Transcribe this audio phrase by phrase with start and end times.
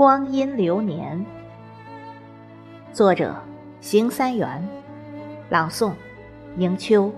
[0.00, 1.26] 光阴流年，
[2.90, 3.36] 作者：
[3.82, 4.66] 邢三元，
[5.50, 5.92] 朗诵：
[6.56, 7.12] 迎秋。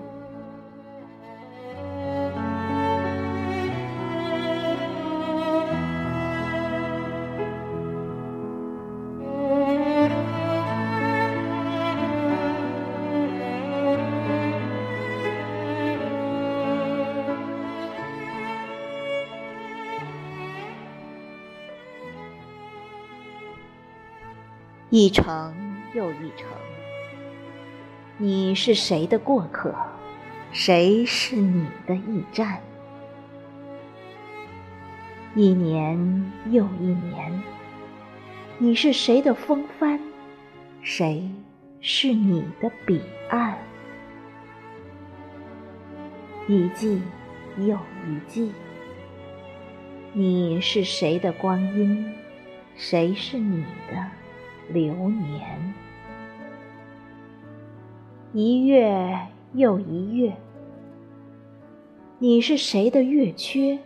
[24.95, 25.55] 一程
[25.95, 26.47] 又一程，
[28.19, 29.73] 你是谁的过客？
[30.51, 32.61] 谁是你的驿站？
[35.33, 37.41] 一年又一年，
[38.59, 39.99] 你是谁的风帆？
[40.83, 41.27] 谁
[41.81, 43.01] 是你的彼
[43.31, 43.57] 岸？
[46.47, 47.01] 一季
[47.57, 47.75] 又
[48.07, 48.51] 一季，
[50.13, 52.13] 你是谁的光阴？
[52.75, 54.07] 谁是你的？
[54.69, 55.73] 流年，
[58.31, 59.19] 一月
[59.53, 60.35] 又一月，
[62.17, 63.77] 你是谁的月缺？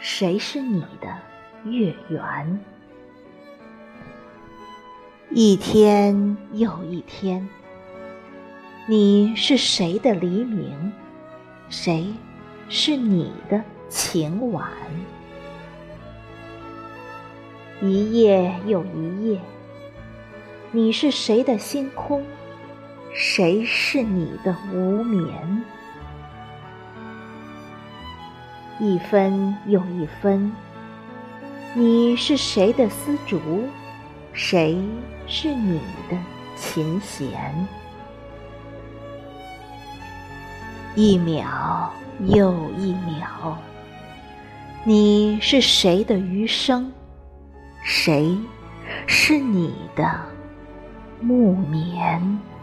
[0.00, 2.60] 谁是你的月圆？
[5.30, 7.48] 一天又一天，
[8.88, 10.92] 你是谁的黎明？
[11.68, 12.12] 谁
[12.68, 14.68] 是你的晴晚？
[17.82, 19.40] 一夜又一夜。
[20.76, 22.22] 你是谁的星空？
[23.14, 25.64] 谁是你的无眠？
[28.78, 30.52] 一分又一分，
[31.72, 33.40] 你是谁的丝竹？
[34.34, 34.78] 谁
[35.26, 36.18] 是你的
[36.56, 37.66] 琴弦？
[40.94, 41.90] 一秒
[42.20, 43.56] 又一秒，
[44.84, 46.92] 你是谁的余生？
[47.82, 48.36] 谁
[49.06, 50.35] 是你的？
[51.20, 52.55] 木棉。